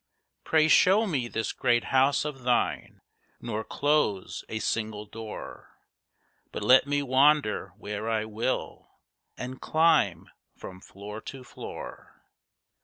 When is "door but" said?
5.05-6.63